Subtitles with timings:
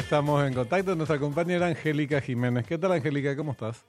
[0.00, 2.66] Estamos en contacto con nuestra compañera Angélica Jiménez.
[2.66, 3.36] ¿Qué tal, Angélica?
[3.36, 3.86] ¿Cómo estás?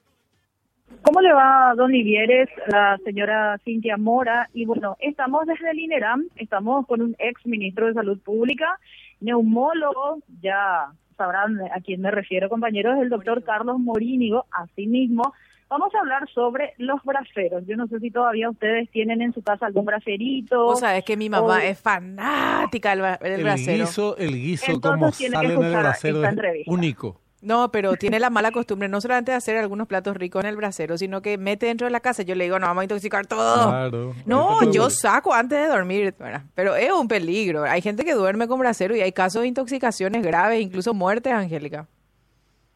[1.03, 4.49] ¿Cómo le va, don Ivieres, la señora Cintia Mora?
[4.53, 8.77] Y bueno, estamos desde el INERAM, estamos con un ex ministro de Salud Pública,
[9.21, 15.33] neumólogo, ya sabrán a quién me refiero, compañeros, el doctor Carlos Morínigo, asimismo.
[15.71, 17.63] Vamos a hablar sobre los braceros.
[17.65, 20.67] Yo no sé si todavía ustedes tienen en su casa algún bracerito.
[20.67, 23.85] O sea, es que mi mamá es fanática del, El bracero.
[23.85, 27.21] guiso, el guiso Entonces como sale en el bracero es único.
[27.41, 30.57] No, pero tiene la mala costumbre no solamente de hacer algunos platos ricos en el
[30.57, 32.23] bracero, sino que mete dentro de la casa.
[32.23, 33.69] Yo le digo, no, vamos a intoxicar todo.
[33.69, 34.13] Claro.
[34.25, 36.43] No, yo saco antes de dormir, ¿verdad?
[36.53, 37.63] pero es un peligro.
[37.63, 41.87] Hay gente que duerme con bracero y hay casos de intoxicaciones graves, incluso muertes, Angélica.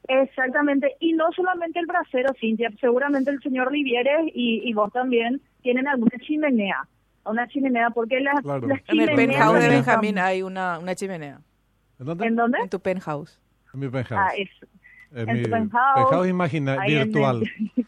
[0.07, 5.41] Exactamente, y no solamente el bracero, Cintia, seguramente el señor Rivieres y, y vos también
[5.63, 6.87] tienen alguna chimenea,
[7.25, 8.67] una chimenea, porque las, Claro.
[8.67, 9.15] las En el chimeneas...
[9.15, 9.69] penthouse de.
[9.69, 11.39] Benjamín hay una, una chimenea.
[11.99, 12.27] ¿En dónde?
[12.27, 12.59] ¿En dónde?
[12.59, 13.39] En tu penthouse.
[13.73, 14.21] En mi penthouse.
[14.21, 14.49] Ah, es,
[15.11, 17.43] en en mi tu penthouse, imagina- en el- virtual.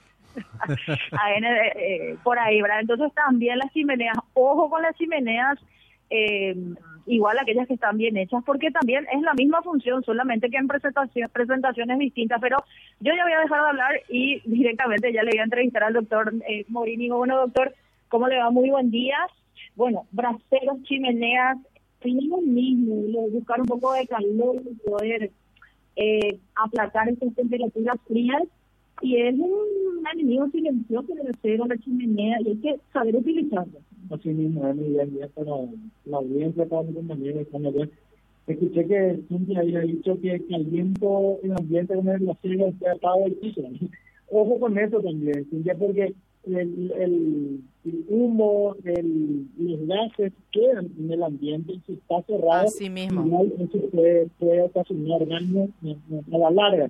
[1.12, 2.82] ahí en el- eh, por ahí, ¿verdad?
[2.82, 5.58] Entonces también las chimeneas, ojo con las chimeneas,
[6.10, 6.56] eh,
[7.08, 10.68] igual aquellas que están bien hechas, porque también es la misma función, solamente que en
[10.68, 12.40] presentación, presentaciones distintas.
[12.42, 12.58] Pero
[13.00, 15.94] yo ya voy a dejar de hablar y directamente ya le voy a entrevistar al
[15.94, 17.18] doctor eh, Morínigo.
[17.18, 17.74] Bueno, doctor,
[18.10, 18.50] ¿cómo le va?
[18.52, 19.18] Muy buen día.
[19.76, 21.58] Bueno, braceros, chimeneas,
[22.00, 22.96] tenemos mismo,
[23.30, 25.32] buscar un poco de calor y poder
[25.96, 28.44] eh, aplacar estas temperaturas frías
[29.02, 33.80] y es un enemigo silencioso del acero, la chimenea, y hay que saber utilizarlo.
[34.12, 35.52] así mismo es mi día a día para
[36.06, 37.48] la audiencia, para mis compañeros.
[37.52, 37.86] Cuando yo
[38.48, 43.34] escuché que Cintia había dicho que caliento el ambiente con el acero se apagado el
[43.34, 43.62] piso.
[44.32, 46.14] Ojo con eso también, Cintia, porque
[46.46, 52.68] el, el, el humo, el, los gases quedan en el ambiente y si está cerrado,
[52.68, 53.44] Así mismo.
[53.60, 56.90] eso puede, puede ocasionar daño a- a la larga.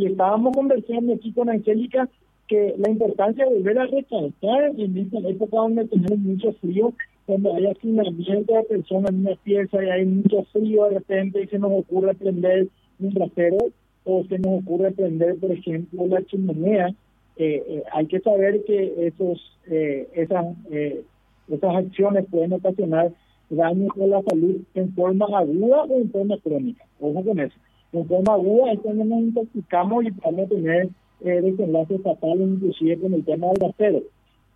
[0.00, 2.08] Y estábamos conversando aquí con Angélica
[2.48, 6.94] que la importancia de volver a recalcar en esta época donde tenemos mucho frío,
[7.26, 11.46] cuando hay hacinamiento de personas en una pieza y hay mucho frío de repente y
[11.48, 12.68] se nos ocurre prender
[12.98, 13.58] un brasero
[14.04, 16.88] o se nos ocurre prender, por ejemplo, la chimenea,
[17.36, 19.38] eh, eh, hay que saber que esos
[19.70, 21.04] eh, esas eh,
[21.48, 23.12] esas acciones pueden ocasionar
[23.50, 26.86] daños a la salud en forma aguda o en forma crónica.
[27.00, 27.54] Ojo con eso.
[27.92, 30.88] En forma aguda es cuando nos intoxicamos y podemos tener
[31.22, 34.02] eh, desenlaces fatales, inclusive con el tema del bracero.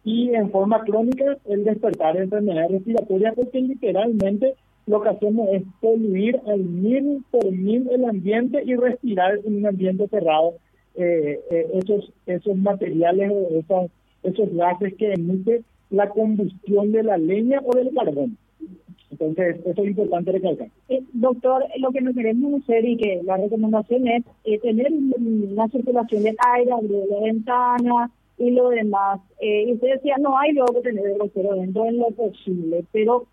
[0.04, 4.54] Y en forma crónica, el despertar de enfermedades respiratorias, porque literalmente
[4.86, 9.66] lo que hacemos es poluir al mil por mil el ambiente y respirar en un
[9.66, 10.54] ambiente cerrado
[10.94, 13.90] eh, eh, esos esos materiales o esas,
[14.22, 18.36] esos gases que emite la combustión de la leña o del carbón.
[19.14, 20.68] Entonces, eso es importante recalcar.
[20.88, 25.48] Eh, doctor, lo que nos queremos hacer y que la recomendación es eh, tener un-
[25.52, 29.20] una circulación del aire, abrir la ventana y lo demás.
[29.40, 32.84] Eh, y usted decía, no hay luego que tener el brasero dentro en lo posible,
[32.92, 33.26] pero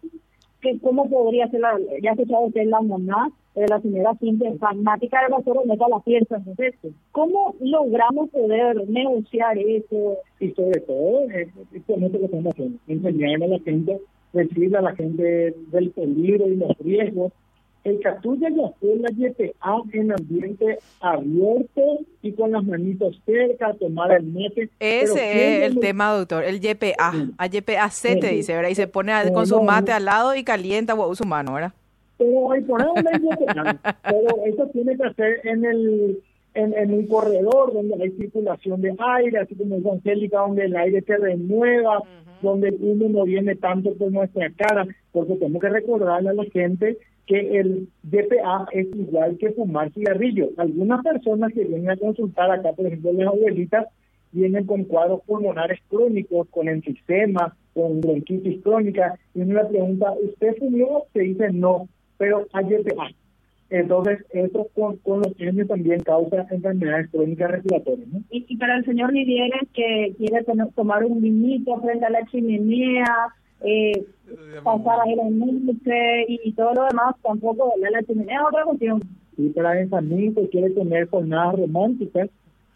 [0.62, 4.54] que ¿cómo podría ser la, ya ha escuchado usted la mamá de la señora Cintia,
[4.60, 6.76] fanática del brasero, meta la fiesta, entonces,
[7.12, 10.18] ¿cómo logramos poder negociar eso?
[10.40, 14.00] y sobre todo eh, es con esto que estamos haciendo, enseñarle a la gente,
[14.34, 17.32] decirle a la gente del peligro y los riesgos.
[17.84, 23.74] El Catuya ya fue la YPA en ambiente abierto y con las manitos cerca, a
[23.74, 24.70] tomar el mate.
[24.78, 26.44] pero Ese es el tema, doctor.
[26.44, 27.12] El YPA.
[27.40, 28.36] A YPAC te Sí.
[28.36, 28.70] dice, ¿verdad?
[28.70, 31.74] Y se pone a- con su mate al lado y calienta wow, su mano, ¿verdad?
[32.20, 33.80] Pero ahí donde hay YPA.
[34.04, 36.20] Pero eso tiene que hacer en el
[36.54, 40.76] en, en un corredor donde hay circulación de aire, así como es Angélica, donde el
[40.76, 42.04] aire se renueva,
[42.42, 46.46] donde el humo no viene tanto por nuestra cara, porque tenemos que recordarle a la
[46.46, 50.50] gente que el DPA es igual que fumar cigarrillo.
[50.58, 53.88] Algunas personas que vienen a consultar acá, por ejemplo, las abuelitas,
[54.32, 60.56] vienen con cuadros pulmonares crónicos, con enfisema, con bronquitis crónica, y uno le pregunta, ¿usted
[60.58, 61.06] fumó?
[61.14, 63.12] Se dice no, pero hay DPA.
[63.72, 68.08] Entonces, eso con, con los años también causa enfermedades crónicas respiratorias.
[68.10, 68.20] ¿no?
[68.30, 72.26] Y, y para el señor Rivieres que quiere tener- tomar un vinito frente a la
[72.28, 73.06] chimenea,
[73.62, 74.06] eh,
[74.64, 75.96] pasar a música
[76.28, 79.02] y, y todo lo demás, tampoco la, la chimenea es otra cuestión.
[79.38, 82.30] Y para Benjamín que quiere tener jornadas románticas.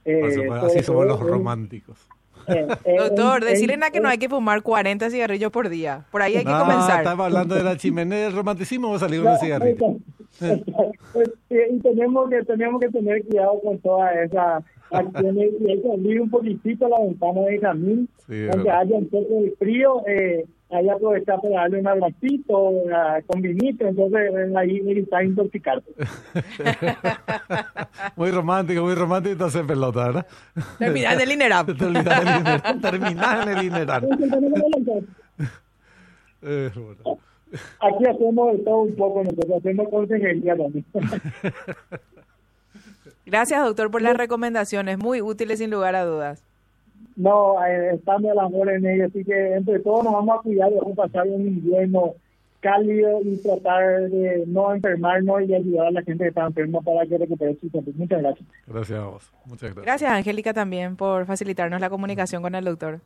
[0.05, 2.07] eh, supuesto, Así somos los románticos.
[2.47, 5.67] eh, eh, Doctor, en- decirle en- a que no hay que fumar 40 cigarrillos por
[5.67, 6.05] día.
[6.11, 6.99] Por ahí hay que No, comenzar.
[6.99, 9.79] estaba hablando de la chimenea del romanticismo, va a salir una cigarrita.
[9.79, 15.81] Pues, eh, y tenemos que tenemos que tener cuidado con todas esas acciones y hay
[15.81, 18.79] que abrir un poquitito la ventana de Benjamín Sí, donde verdad.
[18.81, 23.87] haya un poco de frío eh, ahí aprovechás para darle un abracito, una- con vinito,
[23.87, 25.91] entonces eh, ahí evitas intoxicarte.
[28.15, 30.27] muy romántico, muy romántico hace pelota, ¿verdad?
[30.79, 31.77] Terminar del INERAP.
[31.77, 34.03] Te olvidas del Ineran, terminás en el.
[34.03, 35.03] Entonces, tenemos que lanzar.
[36.41, 37.19] Eh, bueno.
[37.79, 40.85] Aquí hacemos de todo un poco, nosotros hacemos consejería también.
[43.25, 44.97] Gracias, doctor, por las recomendaciones.
[44.97, 46.43] Muy útiles, sin lugar a dudas.
[47.15, 50.71] No, eh, estamos el amor en ello, así que entre todos nos vamos a cuidar
[50.71, 52.13] y vamos a pasar un invierno
[52.59, 57.05] cálido y tratar de no enfermarnos y ayudar a la gente que está enferma para
[57.05, 57.93] que recupere su salud.
[57.95, 58.47] Muchas gracias.
[58.67, 59.31] Gracias a vos.
[59.45, 59.85] Muchas gracias.
[59.85, 62.99] Gracias, Angélica, también por facilitarnos la comunicación con el doctor.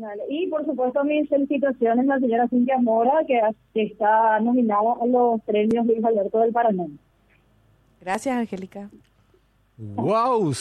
[0.00, 0.22] Vale.
[0.30, 3.38] Y por supuesto mis felicitaciones a la señora Cintia Mora, que,
[3.74, 6.84] que está nominada a los premios Luis Alberto del Paraná.
[8.00, 8.88] Gracias, Angélica.
[9.82, 10.52] ¡Wow!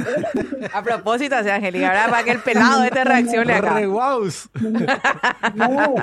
[0.74, 3.74] A propósito, así, Angélica, ahora para que el pelado este reaccione acá.
[3.74, 4.24] ¡Re wow!
[5.54, 5.94] No,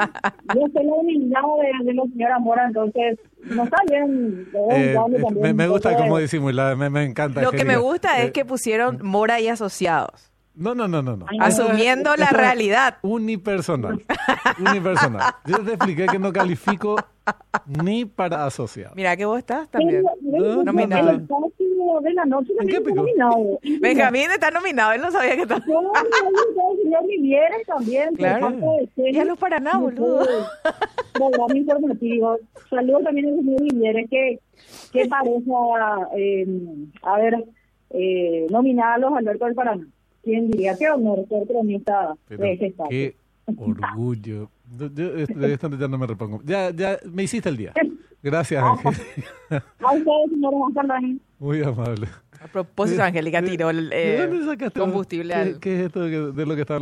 [0.54, 1.48] yo soy la nominada
[1.80, 4.52] de, de la señora Mora, entonces no está bien.
[4.52, 4.96] de Eh,
[5.44, 7.42] eh, me, gusta de- cómo disimula, me, me encanta.
[7.42, 10.32] Lo que me gusta Eh, es que pusieron Mora y asociados.
[10.56, 11.18] No, no, no, no.
[11.18, 11.26] no.
[11.40, 12.98] Asumiendo la Esto realidad.
[13.02, 14.02] Unipersonal.
[14.60, 15.34] Unipersonal.
[15.46, 16.96] Yo te expliqué que no califico
[17.66, 18.94] ni para asociado.
[18.96, 20.04] Mira que vos estás también.
[20.22, 21.10] Venga, Nominado.
[21.10, 22.96] el espacio de la noche ¿En qué pico?
[22.96, 23.60] nominado.
[23.82, 25.66] Benjamín está nominado, él no sabía que estaba.
[25.66, 25.92] No, no,
[27.68, 28.16] también.
[28.16, 28.42] Claro.
[28.42, 29.18] parte de Celi.
[29.18, 30.26] Y a los Paraná, boludo.
[31.14, 32.38] Programa informativo.
[32.70, 34.40] Saludos también al señor Rivieres que,
[34.92, 35.46] que parece
[36.18, 36.48] eh,
[37.02, 37.46] haber
[37.92, 39.88] eh, nominado a los Alberto del Paraná.
[40.26, 40.76] ¿Quién diría?
[40.76, 42.90] Qué honor ser cronista de ese espacio.
[42.90, 43.16] qué
[43.58, 44.50] orgullo.
[44.78, 46.42] Yo, yo, de esto ya no me repongo.
[46.44, 47.74] Ya, ya me hiciste el día.
[48.24, 48.94] Gracias, Ángel.
[49.52, 51.12] A ustedes, señores, Juan Carlos.
[51.38, 52.08] Muy amable.
[52.42, 54.80] A propósito, Angélica tiró el ¿De eh, dónde sacaste?
[54.80, 55.60] combustible ¿Qué, al...
[55.60, 56.74] qué es esto de lo que está